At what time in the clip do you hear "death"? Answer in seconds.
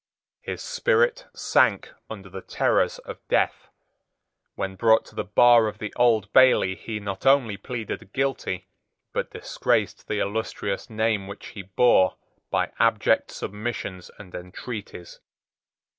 3.27-3.69